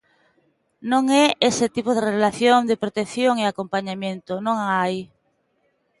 [0.91, 4.95] Non é ese tipo de relación de protección e acompañamento, non a hai.